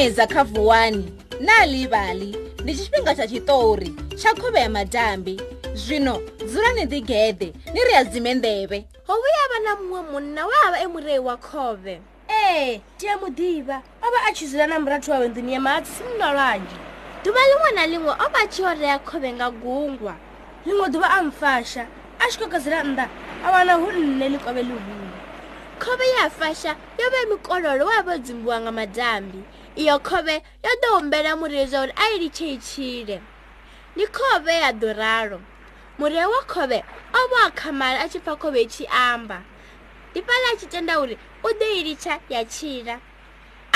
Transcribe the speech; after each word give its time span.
nedza 0.00 0.26
kha 0.26 0.44
vhuwani 0.44 1.12
na 1.40 1.66
livali 1.66 2.36
ndi 2.62 2.74
tshifhinga 2.74 3.12
tsha 3.14 3.26
tshiṱori 3.28 3.90
tsha 4.16 4.32
khovha 4.34 4.60
ya 4.64 4.70
madambi 4.70 5.36
zwino 5.76 6.14
dzula 6.46 6.70
ni 6.72 6.84
ḓigede 6.88 7.48
ni 7.74 7.80
ri 7.88 7.92
a 7.94 8.04
dzime 8.08 8.32
nḓevhe 8.40 8.78
ho 9.06 9.12
vhuya 9.20 9.44
vha 9.52 9.58
na 9.64 9.72
muṅwe 9.76 10.08
munna 10.10 10.42
we 10.48 10.52
avha 10.66 10.78
e 10.80 10.86
murei 10.88 11.20
wa 11.24 11.36
khove 11.36 12.00
ee 12.32 12.80
ti 12.96 13.08
a 13.12 13.16
mu 13.20 13.26
ḓivha 13.28 13.76
o 14.02 14.06
vha 14.14 14.18
a 14.28 14.32
tshi 14.32 14.46
zwila 14.46 14.66
na 14.66 14.78
murathu 14.80 15.10
wawe 15.10 15.28
nḓini 15.28 15.50
ya 15.52 15.60
mahatsisi 15.60 16.02
munna 16.08 16.32
lwanje 16.32 16.76
ḓuvha 17.24 17.42
liṅwe 17.50 17.70
na 17.76 17.84
liṅwe 17.92 18.12
o 18.12 18.26
vha 18.32 18.40
a 18.44 18.48
tshi 18.48 18.62
orea 18.64 18.98
khove 19.04 19.28
nga 19.36 19.48
gungwa 19.50 20.14
liṅwe 20.66 20.86
ḓuvha 20.96 21.08
a 21.12 21.18
mufasha 21.22 21.84
a 22.16 22.24
tshi 22.28 22.38
kokodzela 22.40 22.80
nnḓa 22.88 23.06
a 23.44 23.52
wana 23.54 23.74
hu 23.76 23.92
nne 23.92 24.26
ḽi 24.32 24.38
kove 24.44 24.62
ḽihulu 24.64 25.08
khove 25.82 26.04
ya 26.16 26.24
fasha 26.38 26.72
yo 26.98 27.04
vha 27.12 27.20
mikololo 27.30 27.84
we 27.88 27.92
a 28.00 28.02
vha 28.02 28.14
o 28.16 28.18
dzimbiwa 28.18 28.56
nga 28.60 28.72
madambi 28.80 29.40
iyo 29.78 29.94
khovhe 30.08 30.36
yo 30.64 30.70
ḓo 30.82 30.88
humbela 30.98 31.30
murie 31.40 31.64
zwa 31.70 31.80
uri 31.84 31.92
a 32.04 32.14
i 32.14 32.18
litshe 32.22 32.46
i 32.54 32.58
tshile 32.66 33.16
ndi 33.96 34.06
khovhe 34.16 34.52
ya 34.62 34.70
ḓuralo 34.80 35.38
murie 35.98 36.24
wa 36.32 36.40
khovhe 36.52 36.80
o 37.18 37.28
vha 37.30 37.40
a 37.46 37.50
khamala 37.60 37.98
a 38.00 38.06
tshi 38.10 38.18
pfa 38.24 38.34
khovhe 38.42 38.62
tshi 38.72 38.84
amba 39.08 39.38
ndi 40.10 40.20
fhala 40.26 40.46
a 40.52 40.56
tshi 40.58 40.66
tenda 40.72 40.94
uri 41.02 41.14
u 41.44 41.48
ḓo 41.56 41.66
i 41.78 41.84
litsha 41.86 42.14
ya 42.28 42.40
tshila 42.52 42.96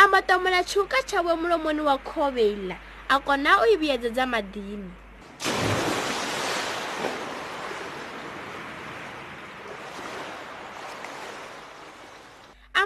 a 0.00 0.08
matomola 0.10 0.60
tshuka 0.68 0.96
tshawe 1.08 1.32
mulomoni 1.40 1.80
wa 1.88 1.96
khovhe 2.08 2.42
iḽa 2.52 2.76
a 3.08 3.16
kona 3.26 3.50
u 3.62 3.64
i 3.72 3.76
vhuyedzedza 3.80 4.24
maḓini 4.32 4.90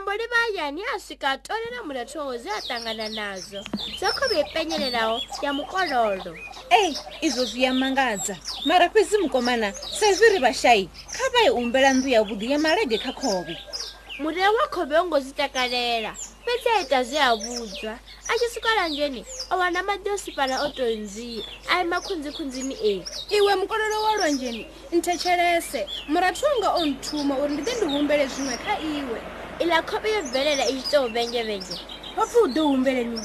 khombo 0.08 0.18
ni 0.22 0.26
vayani 0.54 0.80
ya 0.82 1.00
swika 1.00 1.38
tole 1.38 1.64
na 1.70 1.82
mulathokozi 1.82 2.48
ya 2.48 2.62
tangana 2.62 3.08
nazo 3.08 3.64
zo 4.00 4.12
kho 4.12 4.28
vipenyelelawo 4.34 5.20
ya 5.42 5.52
mukololo 5.52 6.34
eyi 6.70 6.96
izo 7.20 7.44
zwi 7.44 7.62
ya 7.62 7.72
mangadza 7.74 8.36
mara 8.64 8.88
fhedzi 8.90 9.18
mukomana 9.18 9.72
saizwi 9.72 10.28
ri 10.28 10.38
vaxayi 10.38 10.88
kha 11.16 11.24
va 11.32 11.38
yi 11.40 11.50
umbela 11.50 11.92
ndu 11.92 12.08
ya 12.08 12.22
vudi 12.24 12.50
ya 12.52 12.58
malege 12.58 12.98
kha 12.98 13.12
khove 13.12 13.52
murea 14.18 14.48
wa 14.50 14.64
khove 14.72 14.96
wo 14.98 15.04
ngo 15.04 15.20
zi 15.20 15.32
takalela 15.32 16.16
fhedzi 16.44 16.68
a 16.76 16.80
ita 16.80 16.98
zwi 17.04 17.18
a 17.18 17.34
vudzwa 17.36 17.98
a 18.28 18.34
tshi 18.38 18.48
sukalangeni 18.54 19.26
o 19.50 19.58
wana 19.58 19.82
madi 19.82 20.08
o 20.10 20.16
sipala 20.18 20.62
o 20.64 20.68
to 20.72 20.86
nziya 20.88 21.44
a 21.68 21.80
ima 21.84 22.00
khunzikhunzini 22.00 22.76
ei 22.82 23.04
iwe 23.30 23.52
mukololo 23.60 24.02
wa 24.02 24.16
lwanjeni 24.16 24.64
nthetshelese 24.92 25.84
murathu 26.08 26.44
wanga 26.48 26.70
o 26.70 26.86
nthuma 26.96 27.36
uri 27.44 27.54
ndi 27.54 27.62
de 27.68 27.72
ndi 27.76 27.84
humbele 27.92 28.24
zwiṅwe 28.26 28.56
kha 28.64 28.74
iwe 28.80 29.37
iḽa 29.62 29.78
khophi 29.88 30.08
yo 30.14 30.20
bvelela 30.22 30.64
i 30.70 30.74
tshi 30.78 30.90
tou 30.92 31.04
vhenge 31.14 31.42
vhenge 31.48 31.74
hopfi 32.16 32.38
u 32.44 32.48
ḓo 32.54 32.62
humbeleniwa 32.72 33.22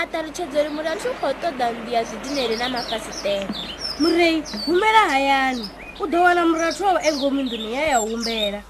a 0.00 0.06
ṱalutshedza 0.12 0.56
uri 0.62 0.70
mulatho 0.76 1.08
u 1.10 1.18
khou 1.20 1.32
ṱoḓa 1.42 1.66
nnḓu 1.74 1.90
ya 1.94 2.02
zwidinele 2.08 2.56
na 2.60 2.66
mafasitela 2.74 3.46
murei 4.00 4.36
humbela 4.66 5.02
hayani 5.10 5.64
u 5.98 6.04
ḓo 6.12 6.18
wana 6.26 6.42
murathu 6.50 6.84
wawo 6.86 6.98
e 7.02 7.10
ngomi 7.12 7.42
nnḓuni 7.42 7.70
ya 7.76 7.82
ya 7.92 7.98
humbela 8.04 8.60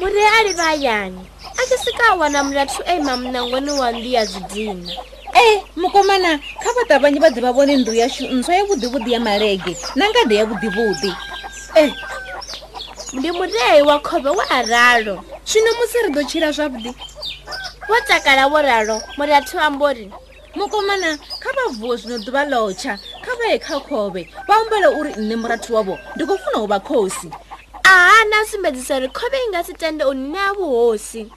murei 0.00 0.28
a 0.36 0.38
livha 0.46 0.62
hayani 0.70 1.20
a 1.40 1.62
tshi 1.66 1.76
sika 1.84 2.04
a 2.10 2.14
wana 2.20 2.40
mulathu 2.44 2.80
e 2.84 2.94
mamunangoni 3.06 3.72
wa 3.80 3.88
nnḓu 3.94 4.10
ya 4.16 4.22
zwidina 4.30 4.92
e 5.32 5.60
mukomana 5.80 6.30
kha 6.62 6.70
vhaṱavhanyi 6.76 7.18
vha 7.22 7.28
ḓe 7.34 7.40
vha 7.44 7.52
vhone 7.56 7.72
nnḓu 7.76 7.94
yashu 8.02 8.24
ntswa 8.36 8.54
ya 8.58 8.64
vhuḓivhuḓi 8.68 9.08
ya 9.14 9.20
malege 9.20 9.72
na 9.96 10.04
ngade 10.10 10.34
ya 10.40 10.44
vhuḓivhuḓi 10.48 11.10
e 11.82 11.92
ndi 13.16 13.28
murei 13.38 13.82
wa 13.88 13.96
khove 14.06 14.28
wa 14.30 14.62
ralo 14.68 15.16
zvino 15.46 15.70
musi 15.78 15.98
ri 16.06 16.12
do 16.12 16.22
chira 16.22 16.52
zvabudi 16.52 16.90
vo 17.88 17.96
tsakala 18.06 18.46
vo 18.50 18.60
ralo 18.62 18.96
muri 19.18 19.32
athi 19.34 19.56
vambori 19.56 20.10
mukomana 20.56 21.16
kha 21.40 21.50
vabvuwo 21.56 21.96
zvino 21.96 22.16
ḓuva 22.18 22.42
locha 22.50 22.94
kha 23.24 23.32
va 23.38 23.46
yekha 23.52 23.80
khove 23.80 24.28
va 24.48 24.54
umbele 24.62 24.88
uri 25.00 25.12
nne 25.16 25.36
murathi 25.36 25.72
wavo 25.72 25.98
ndikufunawo 26.16 26.66
va 26.66 26.78
khosi 26.80 27.28
aha 27.84 28.24
na 28.30 28.44
sumbedzisa 28.46 28.96
uri 29.00 29.08
khove 29.08 29.36
yi 29.38 29.48
nga 29.48 29.64
si 29.64 29.72
tende 29.74 30.04
u 30.04 30.14
nina 30.14 30.38
ya 30.42 30.52
vuhosi 30.52 31.28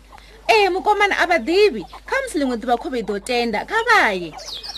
ee 0.49 0.69
mukomana 0.69 1.17
a 1.19 1.25
va 1.27 1.37
divi 1.39 1.81
kha 2.05 2.15
musi 2.23 2.39
ḽiṅwe 2.39 2.55
ḓuva 2.57 2.77
khove 2.77 2.97
yi 2.97 3.03
do 3.03 3.19
tenda 3.19 3.65
kha 3.65 3.77
vaye 3.87 4.33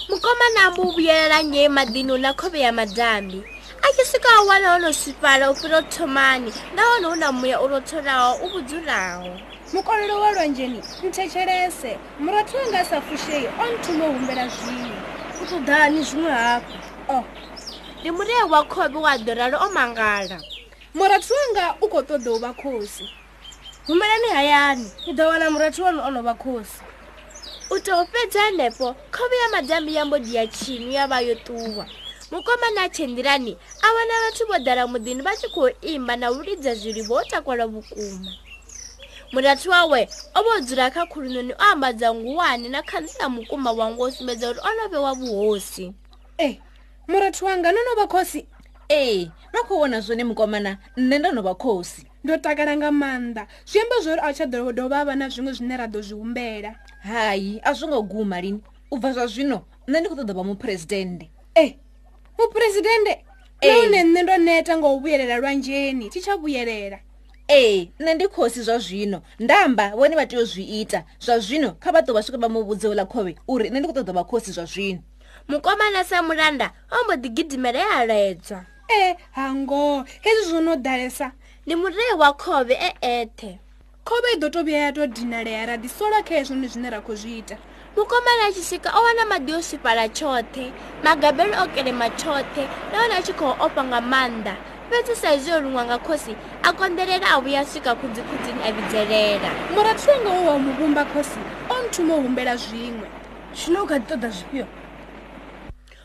mukomana 0.09 0.59
ambo 0.65 0.81
u 0.81 0.91
vuyelela 0.91 1.43
nyee 1.43 1.67
madini 1.69 2.11
u 2.11 2.17
na 2.17 2.33
khove 2.33 2.59
ya 2.59 2.71
madambi 2.71 3.43
a 3.85 3.87
ke 3.93 4.03
se 4.07 4.17
ka 4.17 4.29
wana 4.49 4.75
o 4.75 4.79
losipala 4.81 5.49
o 5.51 5.53
pele 5.53 5.75
o 5.77 5.81
thomane 5.93 6.49
nahone 6.73 7.05
hu 7.07 7.15
na 7.21 7.31
muya 7.31 7.59
o 7.61 7.67
rotholaho 7.67 8.41
u 8.43 8.47
vudzulaho 8.53 9.29
mukololo 9.73 10.15
wa 10.21 10.31
lwanjeni 10.31 10.81
nthetshelese 11.05 11.91
murathi 12.19 12.57
wanga 12.57 12.85
sa 12.85 13.01
fushei 13.01 13.45
o 13.61 13.63
nthume 13.77 14.05
u 14.09 14.13
humbela 14.13 14.47
zwino 14.49 14.95
u 15.41 15.45
ṱoḓani 15.45 15.99
zwiṅwe 16.09 16.31
hafhu 16.33 16.73
o 17.09 17.13
oh. 17.17 17.23
ndi 17.99 18.09
murehi 18.17 18.43
wa 18.51 18.63
khovi 18.65 18.97
wa 18.97 19.13
ḓoralo 19.21 19.57
o 19.65 19.69
mangala 19.69 20.37
murathi 20.95 21.33
wanga 21.39 21.75
u 21.81 21.85
khou 21.91 22.01
ṱoḓa 22.09 22.29
u 22.35 22.39
vha 22.43 22.51
khosi 22.61 23.05
humbelani 23.87 24.29
hayani 24.35 24.87
ni 25.05 25.13
ḓo 25.13 25.23
wana 25.29 25.45
murathi 25.53 25.81
wanu 25.81 26.01
o 26.07 26.09
no 26.09 26.21
vha 26.27 26.33
khosi 26.33 26.81
u 27.73 27.77
tou 27.85 28.05
fhedza 28.05 28.41
henefho 28.49 28.95
khovi 29.15 29.35
ya 29.41 29.47
madambi 29.53 29.95
ya 29.95 30.05
mbodi 30.05 30.35
ya 30.35 30.47
tshinu 30.47 30.91
ya 30.91 31.07
vha 31.07 31.19
yo 31.21 31.35
ṱuwa 31.35 31.85
mukomana 32.31 32.81
achenderani 32.81 33.57
avana 33.81 34.13
vatsi 34.25 34.43
vo 34.47 34.57
dhara 34.63 34.87
mudini 34.87 35.21
va 35.21 35.35
tsi 35.35 35.47
khou 35.49 35.69
imba 35.81 36.15
na 36.15 36.31
vulidza 36.31 36.73
zwili 36.75 37.01
vo 37.01 37.21
takala 37.29 37.67
vukuma 37.67 38.31
murathi 39.31 39.69
wawe 39.69 40.09
o 40.35 40.43
vo 40.43 40.59
dzula 40.61 40.89
kha 40.91 41.05
khulunoni 41.05 41.53
o 41.53 41.57
ambadza 41.71 42.13
nguwani 42.13 42.69
na 42.69 42.81
khanzila 42.83 43.29
mukuma 43.29 43.71
wangu 43.71 44.01
o 44.03 44.11
sumbedza 44.11 44.49
uri 44.49 44.59
o 44.59 44.73
love 44.83 44.97
wa 44.97 45.13
vuhosi 45.13 45.93
e 46.37 46.45
eh, 46.45 46.59
murathi 47.07 47.45
wanga 47.45 47.71
no 47.71 47.77
eh, 47.77 47.83
no 47.95 48.01
va 48.01 48.07
khosi 48.07 48.45
e 48.89 49.25
va 49.53 49.61
khou 49.67 49.77
vona 49.79 50.01
zwone 50.01 50.23
mukomana 50.23 50.77
nṋe 50.97 51.17
ndo 51.19 51.31
no 51.31 51.41
va 51.41 51.55
khosi 51.55 52.09
ndo 52.23 52.37
takala 52.37 52.77
nga 52.77 52.89
maanḓa 52.91 53.47
zwi 53.65 53.79
amba 53.81 53.95
zwo 54.03 54.13
uri 54.13 54.21
a 54.23 54.33
tsha 54.33 54.45
dovha 54.45 54.71
dovha 54.73 55.05
vha 55.05 55.15
na 55.15 55.27
zwiṅwe 55.29 55.53
zwine 55.53 55.77
ra 55.77 55.85
ḓo 55.87 56.01
zwi 56.01 56.17
humbela 56.19 56.75
hayi 57.03 57.61
a 57.63 57.73
zwo 57.73 57.87
ngo 57.87 58.01
guma 58.01 58.41
lini 58.41 58.61
u 58.91 58.97
bva 58.97 59.13
zwa 59.13 59.27
zwino 59.27 59.61
nṋe 59.87 59.99
ndi 59.99 60.09
khou 60.09 60.15
ṱoḓa 60.17 60.33
vha 60.33 60.43
muphuresidennde 60.43 61.25
e 61.55 61.63
eh, 61.65 61.73
mupresidende 62.37 63.25
hey. 63.61 63.87
nne 63.87 64.03
nne 64.03 64.23
ndo 64.23 64.37
neta 64.37 64.77
ngo 64.77 64.95
u 64.95 64.99
vuyelela 64.99 65.37
lwanjeni 65.37 66.09
ti 66.09 66.19
tsha 66.21 66.35
vuyelela 66.37 66.99
ee 67.49 67.87
nṋe 68.01 68.13
ndi 68.15 68.27
khosi 68.27 68.61
zwa 68.67 68.77
zwino 68.77 69.21
ndamba 69.39 69.89
vhone 69.95 70.15
vha 70.17 70.25
tea 70.25 70.39
u 70.41 70.45
zwi 70.45 70.63
ita 70.81 71.03
zwa 71.19 71.37
zwino 71.39 71.69
kha 71.79 71.91
vha 71.93 71.99
ḓo 72.01 72.11
vha 72.15 72.23
swika 72.25 72.37
vha 72.41 72.49
muvhudze 72.49 72.87
ula 72.87 73.05
khovhe 73.05 73.35
uri 73.47 73.69
nṋe 73.69 73.79
ndi 73.79 73.87
khou 73.87 73.97
ṱoḓa 73.99 74.13
vha 74.17 74.23
khosi 74.29 74.51
zwa 74.57 74.65
zwino 74.73 74.99
mukomana 75.49 76.01
sa 76.03 76.17
mulanda 76.27 76.67
o 76.95 77.03
mbo 77.03 77.13
ḓi 77.21 77.29
gidimela 77.35 77.79
ya 77.79 78.03
e 78.03 78.07
ledzwa 78.09 78.59
e 78.99 79.15
hangoho 79.37 80.03
hezwi 80.23 80.43
zwo 80.49 80.59
no 80.65 80.73
ḓalesa 80.85 81.27
ndi 81.65 81.75
murei 81.81 82.13
wa 82.21 82.29
khovhe 82.41 82.73
e 82.73 82.91
ethe 83.13 83.51
khovhe 84.07 84.29
i 84.35 84.39
ḓo 84.41 84.49
to 84.49 84.59
vhuya 84.65 84.77
ya 84.85 84.91
to 84.91 85.07
dinalea 85.07 85.65
ra 85.65 85.75
ḓisola 85.77 86.23
kha 86.27 86.33
hezwo 86.37 86.55
ndi 86.57 86.67
zwine 86.73 86.89
ra 86.89 86.99
khou 87.05 87.15
zwi 87.15 87.37
ita 87.39 87.57
mukomana 87.95 88.45
a 88.47 88.51
tshi 88.51 88.63
swika 88.63 88.91
o 88.91 88.99
wana 89.03 89.23
maḓi 89.31 89.51
o 89.57 89.61
swifhala 89.63 90.03
tshoṱhe 90.15 90.65
magabelo 91.03 91.55
o 91.63 91.65
kelema 91.75 92.07
tshoṱhe 92.19 92.63
na 92.91 92.95
hone 92.99 93.13
a 93.17 93.21
tshi 93.23 93.33
khou 93.39 93.55
ofha 93.65 93.81
nga 93.87 93.99
maanḓa 94.11 94.53
fhedzi 94.91 95.15
sa 95.15 95.31
izwi 95.35 95.51
o 95.55 95.59
lunwa 95.63 95.83
nga 95.87 95.97
khosi 96.05 96.33
a 96.63 96.69
konḓelela 96.79 97.23
a 97.23 97.37
vhuya 97.39 97.61
a 97.63 97.65
swika 97.65 97.91
khudzikhudzini 97.99 98.61
a 98.67 98.69
vhidzelela 98.75 99.49
murathuwanga 99.73 100.29
wo 100.35 100.41
wa 100.51 100.55
muvumba 100.65 101.03
khosi 101.15 101.39
o 101.71 101.75
nthuma 101.87 102.13
u 102.19 102.21
humbela 102.27 102.55
zwiṅwe 102.63 103.07
zwino 103.59 103.79
u 103.83 103.87
kha 103.89 103.95
ḓi 103.99 104.03
ṱoḓa 104.09 104.29
zwifhio 104.37 104.65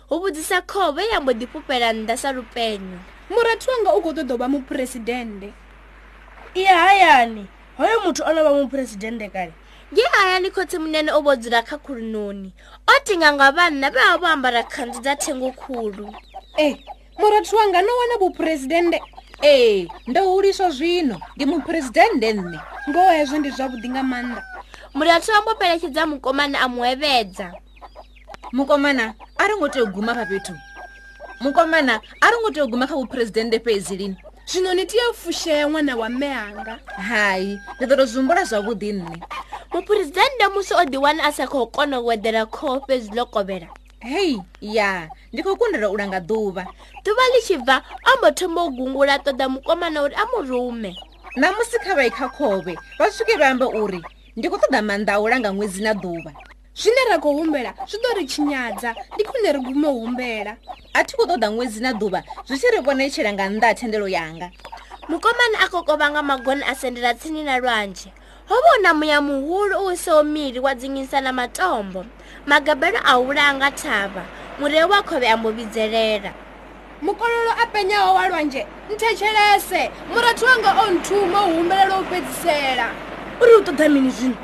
hu 0.09 0.15
vhudzisa 0.23 0.59
khovo 0.71 1.03
ya 1.13 1.19
mbo 1.21 1.33
ḓifhufhela 1.35 1.89
nnḓa 1.93 2.15
sa 2.23 2.29
lupenyo 2.33 2.99
murathuwanga 3.35 3.91
u 3.99 3.99
khou 4.01 4.15
ṱoḓa 4.19 4.35
u 4.39 4.39
vha 4.39 4.47
muphuresidennde 4.49 5.49
iye 6.55 6.71
hayani 6.83 7.45
hoyo 7.79 7.97
muthu 8.07 8.23
o 8.23 8.31
no 8.33 8.43
vha 8.47 8.53
muphuresidennde 8.63 9.27
kale 9.35 9.55
ye 9.93 10.05
hayani 10.13 10.51
khotsi 10.51 10.79
munene 10.79 11.11
o 11.13 11.21
vo 11.21 11.35
dzula 11.37 11.63
kha 11.67 11.77
khulunoni 11.83 12.53
o 12.89 12.93
tinganga 13.05 13.51
vanna 13.57 13.91
va 13.91 14.03
va 14.13 14.17
vo 14.23 14.27
ambara 14.27 14.63
khandzi 14.63 15.01
dza 15.03 15.15
thengo 15.19 15.51
khulu 15.53 16.07
e 16.57 16.67
eh, 16.67 16.75
murathi 17.19 17.55
wanga 17.57 17.83
no 17.83 17.89
wana 17.99 18.17
vupresidende 18.23 19.01
e 19.43 19.87
ndo 20.07 20.21
huliswa 20.31 20.71
zwino 20.71 21.21
ndi 21.37 21.45
mupresidende 21.47 22.33
nne 22.33 22.59
ngoho 22.89 23.13
hezwo 23.13 23.39
ndi 23.39 23.49
zwavhuḓi 23.51 23.89
nga 23.91 24.01
maanḓa 24.03 24.43
murathi 24.95 25.31
wanga 25.31 25.51
o 25.51 25.55
peletshedza 25.59 26.03
mukomana 26.07 26.57
a 26.61 26.67
muhevhedza 26.71 27.47
mukomana 28.53 29.15
a 29.39 29.47
ri 29.49 29.55
ngo 29.59 29.69
tea 29.69 29.83
u 29.85 29.87
guma 29.91 30.15
kha 30.15 30.23
fhethu 30.27 30.55
mukomana 31.43 31.99
a 32.23 32.27
ri 32.31 32.37
ngo 32.41 32.51
tea 32.55 32.63
u 32.65 32.69
guma 32.71 32.87
kha 32.87 32.95
vupresidende 32.95 33.59
fhedzi 33.61 33.97
lini 33.99 34.17
zwino 34.47 34.71
ni 34.75 34.87
tea 34.87 35.11
u 35.11 35.15
fushea 35.15 35.67
ṅwana 35.67 35.95
wa 35.99 36.07
meanga 36.09 36.79
hai 37.09 37.59
ndi 37.81 37.85
ḓo 37.93 37.97
to 37.99 38.05
zwi 38.07 38.19
humbula 38.23 38.43
zwavhuḓi 38.47 38.93
nne 38.95 39.19
muphuresidende 39.73 40.45
musi 40.53 40.75
o 40.75 40.85
diwana 40.85 41.23
a 41.23 41.33
sa 41.33 41.47
khou 41.47 41.71
kona 41.71 42.01
u 42.03 42.07
wedela 42.11 42.43
khoho 42.55 42.81
fhezi 42.87 43.11
ḽo 43.17 43.25
kovhela 43.35 43.69
hei 44.11 44.35
ya 44.61 44.91
ndi 45.33 45.41
khou 45.45 45.55
kundela 45.61 45.87
u 45.91 45.97
langa 46.01 46.19
ḓuvha 46.29 46.65
ḓuvha 47.05 47.25
ḽi 47.35 47.41
tshi 47.45 47.57
bva 47.63 47.77
o 47.79 48.19
mbo 48.19 48.29
thoma 48.39 48.61
u 48.67 48.71
gungula 48.77 49.13
a 49.15 49.19
ṱoḓa 49.27 49.47
mukomana 49.55 49.99
uri 50.05 50.15
a 50.15 50.25
mu 50.31 50.39
rume 50.51 50.91
namusi 51.41 51.79
kha 51.87 51.93
vha 51.97 52.05
i 52.05 52.11
kha 52.19 52.27
khovhe 52.37 52.75
vha 52.99 53.07
swike 53.17 53.35
vha 53.41 53.47
amba 53.55 53.67
uri 53.83 54.01
ndi 54.37 54.47
khou 54.51 54.59
ṱoḓa 54.65 54.81
maanḓa 54.89 55.13
a 55.17 55.21
u 55.23 55.27
langa 55.31 55.51
ṅwedzi 55.55 55.81
na 55.87 55.93
ḓuvha 56.03 56.31
zwine 56.81 57.03
ra 57.11 57.17
khou 57.23 57.33
humbela 57.39 57.71
zwi 57.91 57.99
ḓo 58.05 58.11
ri 58.19 58.25
tshinyadza 58.27 58.91
ndi 59.15 59.23
khwine 59.29 59.49
ri 59.55 59.61
gume 59.71 59.89
u 59.89 60.01
humbela 60.03 60.53
a 60.99 61.05
thi 61.07 61.13
khou 61.19 61.27
ṱoḓa 61.31 61.47
ṅwedzi 61.55 61.79
na 61.83 61.93
ḓuvha 62.01 62.21
zwi 62.49 62.57
tshi 62.59 62.69
ri 62.75 62.81
vhona 62.85 63.05
i 63.07 63.11
tshilanga 63.11 63.45
nnḓa 63.51 63.67
ha 63.71 63.75
thendelo 63.79 64.09
yanga 64.17 64.49
mukomana 65.11 65.59
a 65.65 65.71
khou 65.71 65.83
kovha 65.89 66.07
nga 66.13 66.23
magona 66.31 66.65
a 66.67 66.75
sendela 66.81 67.13
tsini 67.21 67.43
na 67.47 67.55
lwanje 67.63 68.09
hovona 68.51 68.95
muya 68.95 69.21
muhulu 69.21 69.79
u 69.83 69.87
wisewomiri 69.87 70.59
wa 70.61 70.75
dzinginisana 70.75 71.33
matombo 71.33 72.05
magabelo 72.47 72.99
a 73.05 73.19
wulanga 73.19 73.71
thava 73.71 74.23
murevi 74.59 74.91
wa 74.91 75.03
khove 75.03 75.29
a 75.29 75.37
mbo 75.37 75.51
vidzelela 75.51 76.33
mukololo 77.03 77.51
a 77.63 77.67
penyawo 77.67 78.15
wa 78.15 78.29
lwanje 78.29 78.67
nthetshelese 78.95 79.91
murathi 80.15 80.45
wanga 80.45 80.83
o 80.83 80.91
nthuma 80.91 81.47
u 81.47 81.51
humbelela 81.55 81.99
u 81.99 82.05
fhedzisela 82.11 82.87
uri 83.41 83.53
u 83.55 83.61
ṱoḓa 83.63 83.87
mini 83.89 84.11
zwino 84.11 84.37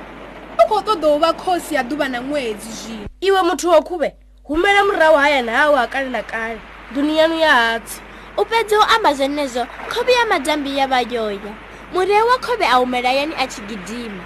u 0.59 0.63
khou 0.71 0.81
ṱoḓa 0.87 1.09
u 1.17 1.19
vha 1.19 1.33
khosi 1.33 1.75
ya 1.75 1.83
ḓuvha 1.83 2.09
na 2.09 2.19
ṅwedzi 2.23 2.71
zwino 2.83 3.07
iwe 3.27 3.41
muthu 3.43 3.71
wa 3.71 3.83
khuve 3.83 4.15
humbela 4.47 4.85
murahu 4.87 5.17
hayani 5.19 5.51
hawe 5.51 5.77
ha 5.79 5.87
kale 5.87 6.09
na 6.11 6.23
kale 6.23 6.61
duniyanu 6.95 7.39
ya 7.39 7.53
hatsi 7.55 8.01
u 8.39 8.45
fhedzi 8.45 8.77
u 8.77 8.83
amba 8.97 9.15
zwenezwo 9.15 9.67
khovi 9.91 10.13
ya 10.13 10.27
madambi 10.27 10.79
ya 10.79 10.87
vha 10.87 11.01
yoya 11.03 11.57
murehi 11.93 12.23
wa 12.27 12.37
khove 12.39 12.65
a 12.67 12.77
humela 12.81 13.13
yani 13.13 13.35
a 13.39 13.47
tshi 13.47 13.61
gidima 13.63 14.25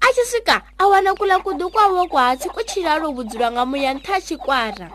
a 0.00 0.06
tshi 0.12 0.24
swika 0.26 0.62
a 0.78 0.86
wana 0.88 1.14
kulakudu 1.14 1.70
kwavo 1.70 2.06
kuhatsi 2.10 2.48
ku 2.50 2.62
chiralo 2.66 3.12
vudzulwa 3.14 3.52
nga 3.52 3.62
muya 3.66 3.94
ntha 3.94 4.18
xikwara 4.20 4.90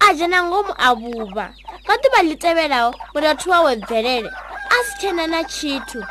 a 0.00 0.06
dyena 0.14 0.42
ngomu 0.44 0.74
a 0.78 0.90
vuva 0.94 1.54
ka 1.86 1.94
tuva 2.02 2.22
litevelao 2.26 2.90
murathu 3.14 3.50
wawe 3.50 3.76
bvelele 3.78 4.30
a 4.74 4.78
si 4.84 4.92
tshena 4.98 5.26
na 5.30 5.44
chithu 5.44 6.02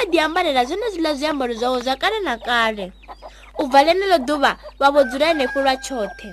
o 0.00 0.10
diambalela 0.10 0.62
zwenezwila 0.64 1.14
zwiambaro 1.18 1.54
zwawe 1.58 1.82
zwa 1.82 1.96
kale 1.98 2.18
na 2.22 2.38
kale 2.38 2.92
u 3.58 3.66
bva 3.66 3.82
lenelo 3.82 4.18
duva 4.22 4.56
va 4.78 4.90
vo 4.94 5.02
dzula 5.10 5.26
henefo 5.34 5.58
lwa 5.60 5.74
tshothe 5.76 6.30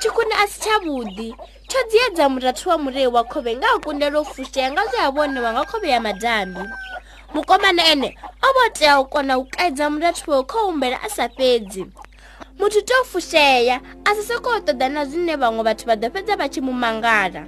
tshikuni 0.00 0.32
a 0.42 0.46
si 0.46 0.60
tshavhuḓi 0.60 1.28
tsho 1.66 1.78
dziedza 1.88 2.28
murathu 2.28 2.68
wa 2.68 2.78
murehi 2.78 3.06
wa 3.08 3.24
khove 3.24 3.56
nga 3.56 3.72
u 3.76 3.80
kundela 3.80 4.20
u 4.20 4.24
fushea 4.24 4.68
nga 4.72 4.84
zwe 4.86 5.00
a 5.00 5.08
vhoniwa 5.10 5.52
nga 5.56 5.64
khove 5.64 5.88
ya 5.88 6.00
madambi 6.00 6.60
mukomana 7.34 7.82
ene 7.92 8.16
o 8.42 8.48
vho 8.54 8.72
tea 8.72 9.00
u 9.00 9.04
kona 9.06 9.38
u 9.38 9.44
kaidza 9.44 9.90
murathu 9.90 10.30
wo 10.30 10.44
kho 10.44 10.66
humbela 10.66 10.98
a 11.04 11.08
sa 11.08 11.28
fhedzi 11.28 11.86
muthu 12.58 12.80
to 12.84 12.94
fushea 13.04 13.80
a 14.04 14.14
si 14.14 14.22
sokou 14.22 14.60
ṱoḓa 14.60 14.88
na 14.92 15.04
zwine 15.06 15.36
vhaṅwe 15.36 15.62
vhathu 15.64 15.84
vha 15.86 15.96
ḓo 15.96 16.12
fhedza 16.12 16.36
vha 16.36 16.48
tshi 16.48 16.60
mumangala 16.60 17.42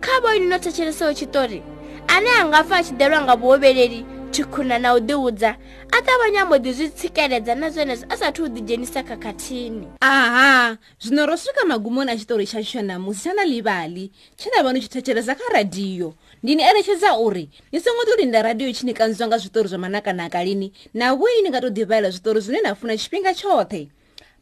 kha 0.00 0.20
vho 0.22 0.34
ini 0.34 0.46
no 0.46 0.58
thetshelesaho 0.58 1.12
tshitori 1.14 1.62
ane 2.08 2.30
a 2.40 2.44
nga 2.46 2.64
fa 2.64 2.76
a 2.76 2.82
tshi 2.82 2.94
ḓelwa 2.94 3.20
nga 3.22 3.36
vhuhovheleli 3.36 4.06
tshikhuna 4.36 4.78
na 4.78 4.92
u 4.94 4.98
ḓiudza 5.00 5.56
a 5.88 5.96
ṱavhanya 5.96 6.44
mbo 6.44 6.56
ḓi 6.56 6.72
zwi 6.72 6.88
tsikeledza 6.92 7.54
na 7.56 7.70
zwenezwo 7.70 8.04
a 8.12 8.16
sathu 8.16 8.44
u 8.44 8.48
ḓidzhenisa 8.48 9.00
khakhathini 9.02 9.86
aha 10.00 10.76
zwino 11.00 11.24
ro 11.26 11.36
swika 11.36 11.64
magumoni 11.64 12.12
a 12.12 12.16
tshitori 12.16 12.44
tsha 12.44 12.60
tshanamusi 12.60 13.20
tsha 13.20 13.32
na 13.32 13.44
livhali 13.48 14.12
tshe 14.36 14.48
nda 14.52 14.62
vha 14.62 14.72
ni 14.72 14.80
tshi 14.80 14.88
thetshelesa 14.92 15.34
kha 15.40 15.52
radiyo 15.54 16.12
ndi 16.42 16.54
ni 16.54 16.62
eletshedza 16.62 17.16
uri 17.18 17.48
ni 17.72 17.80
songo 17.80 18.04
to 18.04 18.12
linda 18.20 18.42
radiyo 18.42 18.72
tshi 18.72 18.86
ni 18.86 18.94
kanziwa 18.94 19.28
nga 19.28 19.38
zwitori 19.38 19.68
zwa 19.68 19.78
manakanaka 19.78 20.44
lini 20.44 20.72
na 20.94 21.16
vhoi 21.16 21.40
ni 21.42 21.48
nga 21.48 21.60
to 21.60 21.68
ḓivhalela 21.70 22.10
zwitori 22.12 22.40
zwine 22.40 22.60
na 22.60 22.74
funa 22.74 22.96
tshifhinga 22.96 23.32
tshoṱhe 23.32 23.88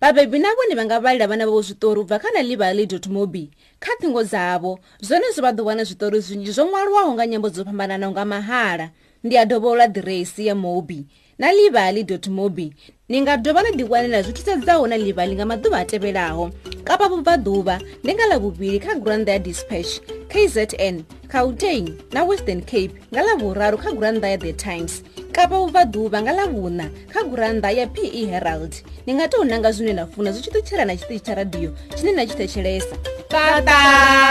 vhabebi 0.03 0.39
navho 0.43 0.63
ni 0.69 0.75
vha 0.75 0.85
nga 0.85 0.99
vhalela 1.01 1.27
vhana 1.31 1.47
vhavo 1.47 1.63
zwitori 1.63 2.01
u 2.01 2.05
bva 2.05 2.19
kha 2.19 2.31
na 2.35 2.43
livali 2.43 2.83
mobi 3.11 3.47
kha 3.79 3.93
thingo 4.03 4.23
dzavho 4.27 4.79
zwone 5.01 5.31
zwi 5.35 5.41
vha 5.43 5.53
ḓo 5.55 5.63
wana 5.63 5.85
zwitori 5.87 6.19
zwinzhi 6.21 6.51
zwo 6.51 6.67
ṅwaliwaho 6.67 7.15
nga 7.15 7.25
nyambo 7.27 7.49
dzo 7.51 7.63
fhambananaho 7.63 8.11
nga 8.13 8.25
mahala 8.25 8.91
ndiyadovola 9.25 9.89
diresi 9.89 10.47
ya 10.47 10.55
mobi 10.55 11.05
na 11.39 11.53
livali 11.53 12.07
mobi 12.31 12.73
ni 13.09 13.21
nga 13.21 13.37
dova 13.37 13.63
na 13.63 13.71
liwanela 13.71 14.23
zwithu 14.23 14.43
sa 14.45 14.57
dzaho 14.57 14.87
na 14.87 14.97
livali 14.97 15.35
nga 15.35 15.45
maduva 15.47 15.79
a 15.81 15.85
tevelaho 15.85 16.53
kapa 16.85 17.09
vubvaduva 17.09 17.81
ndi 18.05 18.15
nga 18.15 18.27
lavuvili 18.27 18.79
kha 18.79 18.95
grand 18.95 19.29
ya 19.29 19.39
dispatch 19.39 20.01
kzn 20.29 20.97
cautain 21.29 21.97
na 22.13 22.25
western 22.25 22.61
cape 22.63 22.93
nga 23.13 23.23
lavuraru 23.23 23.79
kha 23.79 23.93
granda 23.93 24.29
ya 24.29 24.37
the 24.39 24.53
times 24.53 25.03
kapa 25.33 25.57
vubvaduva 25.59 26.23
nga 26.23 26.33
lavuna 26.33 26.91
kha 27.13 27.25
granda 27.25 27.71
ya 27.71 27.87
pe 27.87 28.05
herald 28.27 28.75
ni 29.07 29.15
nga 29.15 29.29
tou 29.29 29.45
nanga 29.45 29.73
zwine 29.73 29.93
na 29.93 30.07
funa 30.07 30.33
zwi 30.33 30.41
tshi 30.45 30.53
ṱutshelana 30.53 30.97
tshiṱitshi 30.97 31.21
tsha 31.25 31.35
radiyo 31.35 31.71
tshine 31.97 32.13
na 32.13 32.23
tshi 32.29 32.37
thetshelesa 32.37 32.95
tata, 33.29 33.65
tata. 33.65 34.24